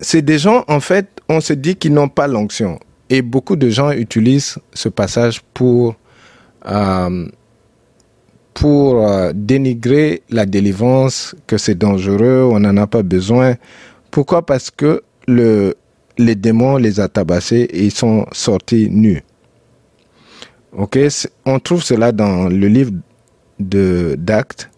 [0.00, 2.78] c'est des gens, en fait, on se dit qu'ils n'ont pas l'onction.
[3.08, 5.96] Et beaucoup de gens utilisent ce passage pour
[6.66, 7.26] euh,
[8.54, 13.54] pour euh, dénigrer la délivrance, que c'est dangereux, on n'en a pas besoin.
[14.10, 14.44] Pourquoi?
[14.44, 15.74] Parce que le,
[16.18, 19.22] les démons les a tabassés et ils sont sortis nus.
[20.76, 20.98] Ok,
[21.46, 22.92] on trouve cela dans le livre
[23.60, 24.70] d'Actes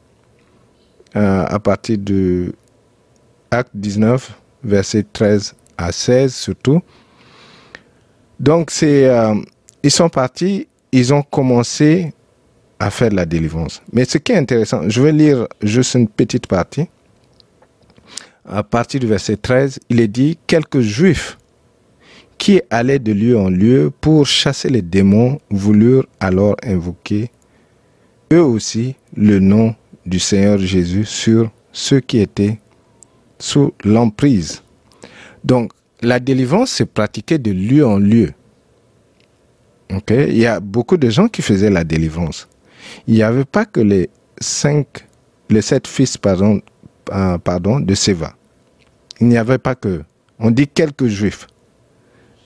[1.16, 2.53] euh, à partir du
[3.51, 4.33] Acte 19,
[4.64, 6.80] verset 13 à 16 surtout.
[8.41, 9.35] Donc, c'est, euh,
[9.83, 12.12] ils sont partis, ils ont commencé
[12.78, 13.83] à faire de la délivrance.
[13.93, 16.89] Mais ce qui est intéressant, je vais lire juste une petite partie.
[18.45, 21.39] À partir du verset 13, il est dit quelques juifs
[22.39, 27.30] qui allaient de lieu en lieu pour chasser les démons voulurent alors invoquer
[28.33, 29.74] eux aussi le nom
[30.07, 32.59] du Seigneur Jésus sur ceux qui étaient
[33.39, 34.62] sous l'emprise.
[35.45, 38.33] Donc, la délivrance s'est pratiquée de lieu en lieu.
[40.09, 42.49] Il y a beaucoup de gens qui faisaient la délivrance.
[43.07, 44.09] Il n'y avait pas que les
[44.41, 45.07] cinq,
[45.51, 46.61] les sept fils pardon,
[47.12, 48.35] euh, pardon, de Séva.
[49.20, 50.03] Il n'y avait pas que.
[50.39, 51.47] On dit quelques juifs.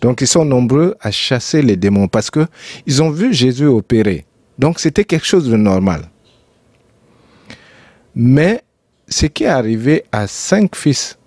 [0.01, 2.47] Donc ils sont nombreux à chasser les démons parce que
[2.87, 4.27] ils ont vu Jésus opérer.
[4.59, 6.09] Donc c'était quelque chose de normal.
[8.15, 8.63] Mais
[9.09, 11.19] ce qui est arrivé à cinq fils,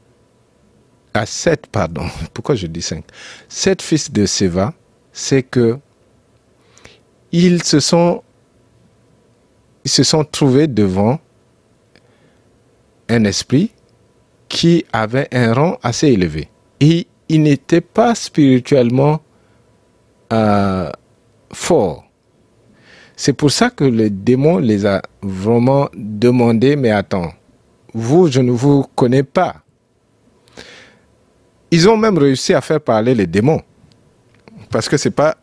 [1.14, 3.06] à sept, pardon, pourquoi je dis cinq,
[3.48, 4.74] sept fils de Séva,
[5.12, 5.78] c'est que
[7.32, 8.24] ils se sont,
[9.86, 11.20] ils trouvés devant
[13.08, 13.72] un esprit
[14.48, 16.50] qui avait un rang assez élevé.
[16.80, 19.22] Et il n'était pas spirituellement
[20.34, 20.92] euh,
[21.54, 22.09] fort.
[23.22, 27.34] C'est pour ça que le démon les a vraiment demandé, mais attends,
[27.94, 29.58] vous, je ne vous connais pas.
[31.70, 33.62] Ils ont même réussi à faire parler les démons.
[34.70, 35.36] Parce que c'est pas...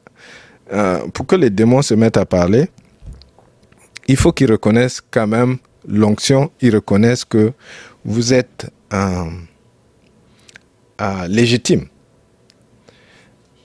[0.72, 2.70] Euh, pour que les démons se mettent à parler,
[4.08, 7.52] il faut qu'ils reconnaissent quand même l'onction, ils reconnaissent que
[8.06, 9.28] vous êtes un
[11.28, 11.88] légitime.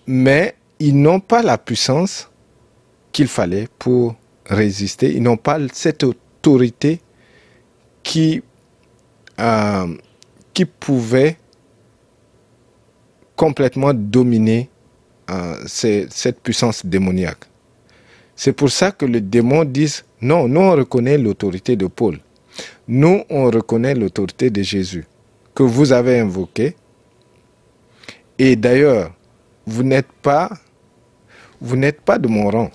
[0.05, 2.30] Mais ils n'ont pas la puissance
[3.11, 5.13] qu'il fallait pour résister.
[5.13, 7.01] Ils n'ont pas cette autorité
[8.03, 8.41] qui,
[9.39, 9.87] euh,
[10.79, 11.37] pouvait
[13.35, 14.69] complètement dominer
[15.31, 17.45] euh, cette puissance démoniaque.
[18.35, 22.19] C'est pour ça que les démons disent, non, nous on reconnaît l'autorité de Paul.
[22.87, 25.07] Nous on reconnaît l'autorité de Jésus
[25.55, 26.75] que vous avez invoqué
[28.43, 29.13] et d'ailleurs,
[29.67, 30.49] vous n'êtes pas
[31.61, 32.71] de mon rang.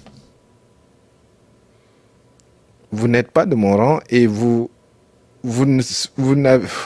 [2.92, 4.70] Vous n'êtes pas de mon rang et vous,
[5.42, 5.80] vous,
[6.16, 6.36] vous,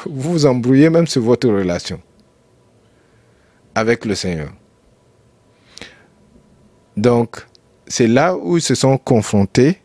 [0.07, 2.01] vous embrouillez même sur votre relation
[3.75, 4.53] avec le Seigneur.
[6.97, 7.47] Donc,
[7.87, 9.79] c'est là où ils se sont confrontés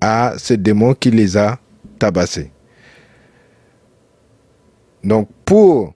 [0.00, 1.58] à ce démon qui les a
[1.98, 2.50] tabassés.
[5.02, 5.94] Donc, pour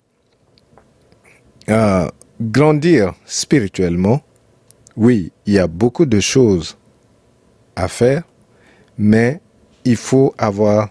[2.41, 4.23] grandir spirituellement,
[4.97, 6.77] oui, il y a beaucoup de choses
[7.77, 8.23] à faire,
[9.01, 9.41] mais
[9.85, 10.91] il faut avoir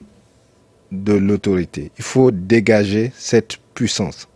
[0.91, 1.91] de l'autorité.
[1.97, 4.27] Il faut dégager cette puissance.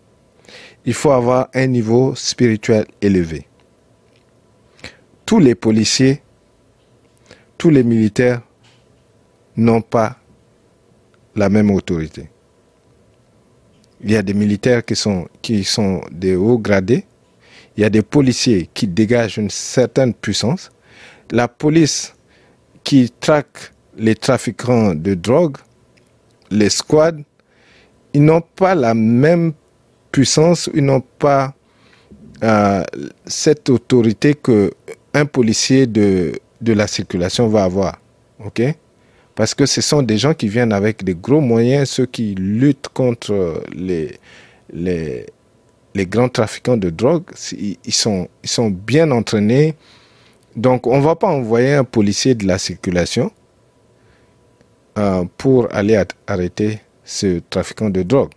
[0.86, 3.48] Il faut avoir un niveau spirituel élevé.
[5.26, 6.22] Tous les policiers,
[7.58, 8.42] tous les militaires
[9.58, 10.18] n'ont pas
[11.36, 12.30] la même autorité
[14.04, 17.06] il y a des militaires qui sont, qui sont des hauts gradés,
[17.78, 20.72] il y a des policiers qui dégagent une certaine puissance,
[21.32, 22.13] la police
[22.84, 25.58] qui traque les trafiquants de drogue,
[26.50, 27.24] les squads,
[28.14, 29.54] ils n'ont pas la même
[30.12, 31.54] puissance, ils n'ont pas
[32.44, 32.84] euh,
[33.26, 34.72] cette autorité que
[35.14, 38.00] un policier de, de la circulation va avoir.
[38.44, 38.62] OK?
[39.36, 42.90] Parce que ce sont des gens qui viennent avec des gros moyens, ceux qui luttent
[42.90, 44.18] contre les,
[44.72, 45.26] les,
[45.96, 47.24] les grands trafiquants de drogue.
[47.52, 49.76] Ils sont, ils sont bien entraînés.
[50.56, 53.32] Donc, on ne va pas envoyer un policier de la circulation
[54.98, 58.32] euh, pour aller arrêter ce trafiquant de drogue.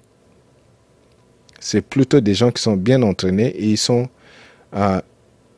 [1.61, 4.09] C'est plutôt des gens qui sont bien entraînés et ils, sont,
[4.75, 5.01] euh,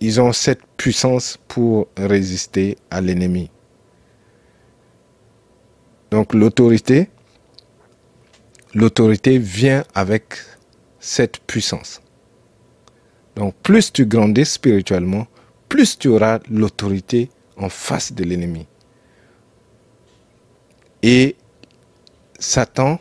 [0.01, 3.51] ils ont cette puissance pour résister à l'ennemi.
[6.11, 7.11] Donc l'autorité,
[8.75, 10.35] l'autorité vient avec
[10.99, 12.01] cette puissance.
[13.37, 15.27] Donc plus tu grandis spirituellement,
[15.69, 18.67] plus tu auras l'autorité en face de l'ennemi.
[21.03, 21.37] Et
[22.39, 22.99] Satan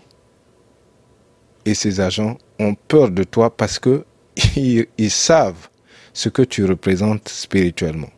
[1.66, 4.06] et ses agents ont peur de toi parce que
[4.56, 5.70] ils, savent
[6.14, 8.10] ce que tu représentes spirituellement.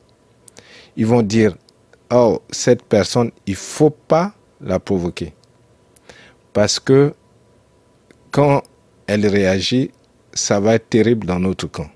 [0.98, 1.56] Ils vont dire,
[2.12, 5.34] oh, cette personne, il faut pas la provoquer.
[6.52, 7.14] Parce que
[8.32, 8.64] quand
[9.08, 9.92] elle réagit,
[10.34, 11.90] ça va être terrible dans notre camp.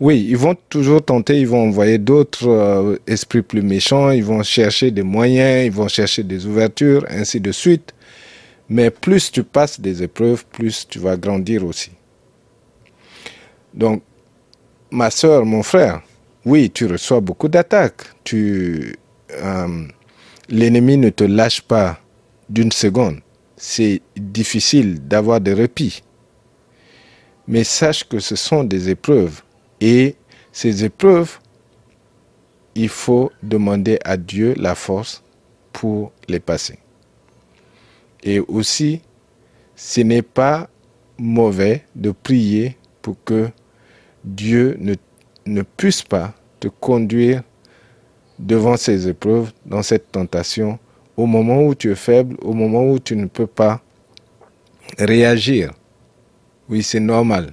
[0.00, 4.42] Oui, ils vont toujours tenter, ils vont envoyer d'autres euh, esprits plus méchants, ils vont
[4.42, 7.94] chercher des moyens, ils vont chercher des ouvertures, ainsi de suite.
[8.68, 11.90] Mais plus tu passes des épreuves, plus tu vas grandir aussi.
[13.74, 14.02] Donc,
[14.90, 16.02] ma soeur, mon frère,
[16.44, 18.02] oui, tu reçois beaucoup d'attaques.
[18.22, 18.96] Tu,
[19.32, 19.86] euh,
[20.48, 21.98] l'ennemi ne te lâche pas
[22.48, 23.20] d'une seconde.
[23.56, 26.02] C'est difficile d'avoir des répits.
[27.48, 29.42] Mais sache que ce sont des épreuves.
[29.86, 30.16] Et
[30.50, 31.38] ces épreuves,
[32.74, 35.22] il faut demander à Dieu la force
[35.74, 36.78] pour les passer.
[38.22, 39.02] Et aussi,
[39.76, 40.70] ce n'est pas
[41.18, 43.50] mauvais de prier pour que
[44.24, 44.94] Dieu ne,
[45.44, 47.42] ne puisse pas te conduire
[48.38, 50.78] devant ces épreuves, dans cette tentation,
[51.14, 53.82] au moment où tu es faible, au moment où tu ne peux pas
[54.98, 55.72] réagir.
[56.70, 57.52] Oui, c'est normal.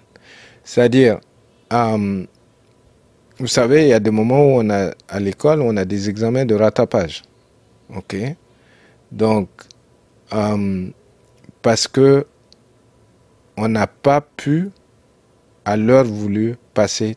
[0.64, 1.20] C'est-à-dire,
[1.72, 2.26] euh,
[3.40, 6.10] vous savez, il y a des moments où on a, à l'école, on a des
[6.10, 7.24] examens de rattrapage.
[7.96, 8.16] OK?
[9.12, 9.50] Donc,
[10.34, 10.90] euh,
[11.62, 12.26] parce que
[13.58, 14.70] on n'a pas pu,
[15.66, 17.16] à l'heure voulue, passer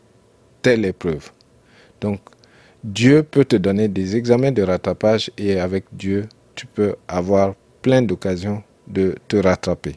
[0.61, 1.31] telle épreuve.
[2.01, 2.19] Donc,
[2.83, 8.01] Dieu peut te donner des examens de rattrapage et avec Dieu, tu peux avoir plein
[8.01, 9.95] d'occasions de te rattraper.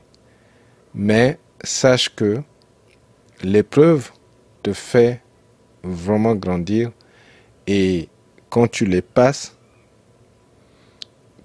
[0.95, 2.41] Mais sache que
[3.43, 4.11] l'épreuve
[4.63, 5.21] te fait
[5.83, 6.91] vraiment grandir
[7.67, 8.09] et
[8.51, 9.55] quand tu les passes,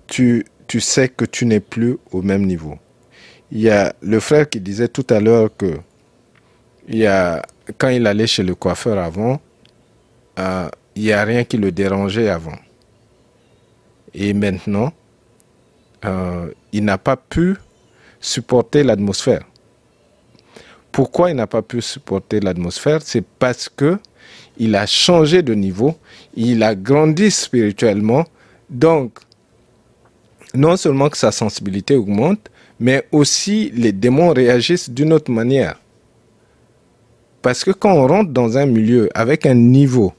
[0.07, 0.45] tu,
[0.79, 2.77] sais que tu n'es plus au même niveau.
[3.51, 5.77] Il y a le frère qui disait tout à l'heure que
[6.87, 7.07] il y
[7.77, 9.39] quand il allait chez le coiffeur avant,
[10.39, 12.57] euh, il n'y a rien qui le dérangeait avant.
[14.13, 14.91] Et maintenant,
[16.05, 17.55] euh, il n'a pas pu
[18.19, 19.45] supporter l'atmosphère.
[20.93, 23.01] Pourquoi il n'a pas pu supporter l'atmosphère?
[23.03, 23.97] C'est parce que
[24.57, 25.95] il a changé de niveau,
[26.35, 28.25] il a grandi spirituellement.
[28.69, 29.17] Donc,
[30.53, 35.79] non seulement que sa sensibilité augmente, mais aussi les démons réagissent d'une autre manière.
[37.41, 40.13] Parce que quand on rentre dans un milieu avec un niveau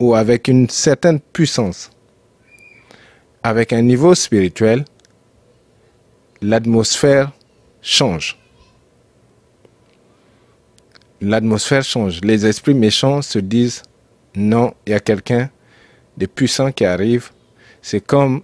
[0.00, 1.90] ou avec une certaine puissance,
[3.42, 4.86] avec un niveau spirituel,
[6.40, 7.32] l'atmosphère
[7.82, 8.38] change.
[11.20, 12.20] L'atmosphère change.
[12.22, 13.82] Les esprits méchants se disent
[14.34, 15.50] non, il y a quelqu'un
[16.16, 17.30] de puissant qui arrive.
[17.82, 18.42] C'est comme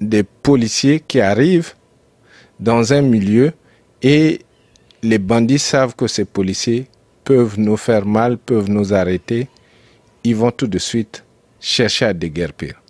[0.00, 1.74] des policiers qui arrivent
[2.60, 3.52] dans un milieu
[4.02, 4.40] et
[5.02, 6.86] les bandits savent que ces policiers
[7.24, 9.48] peuvent nous faire mal, peuvent nous arrêter
[10.24, 11.24] ils vont tout de suite
[11.60, 12.80] chercher à déguerpir.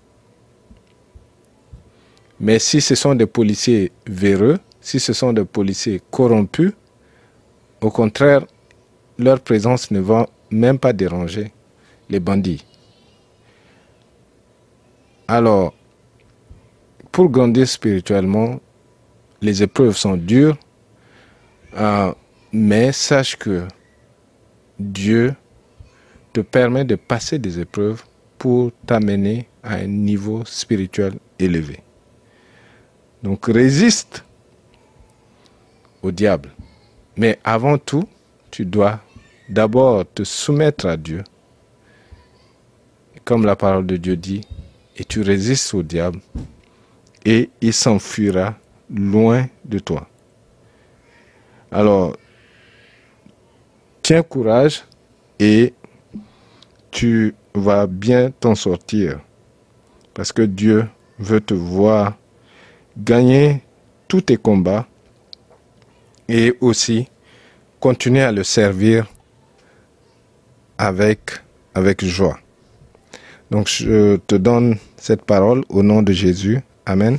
[2.40, 6.72] Mais si ce sont des policiers véreux, si ce sont des policiers corrompus,
[7.80, 8.44] au contraire,
[9.22, 11.52] leur présence ne va même pas déranger
[12.08, 12.64] les bandits.
[15.28, 15.72] Alors,
[17.10, 18.60] pour grandir spirituellement,
[19.40, 20.56] les épreuves sont dures,
[21.74, 22.12] euh,
[22.52, 23.66] mais sache que
[24.78, 25.34] Dieu
[26.32, 28.02] te permet de passer des épreuves
[28.38, 31.80] pour t'amener à un niveau spirituel élevé.
[33.22, 34.24] Donc résiste
[36.02, 36.50] au diable.
[37.16, 38.04] Mais avant tout,
[38.50, 39.00] tu dois
[39.52, 41.22] d'abord te soumettre à Dieu.
[43.24, 44.40] Comme la parole de Dieu dit,
[44.96, 46.20] et tu résistes au diable,
[47.24, 48.54] et il s'enfuira
[48.90, 50.08] loin de toi.
[51.70, 52.16] Alors,
[54.02, 54.84] tiens courage
[55.38, 55.74] et
[56.90, 59.20] tu vas bien t'en sortir.
[60.14, 60.88] Parce que Dieu
[61.18, 62.16] veut te voir
[62.96, 63.62] gagner
[64.08, 64.86] tous tes combats
[66.28, 67.06] et aussi
[67.80, 69.06] continuer à le servir
[70.82, 71.40] avec,
[72.04, 72.38] joie.
[73.50, 76.60] Donc je te donne cette parole au nom de Jésus.
[76.86, 77.18] Amen.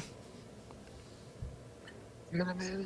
[2.34, 2.83] Amen.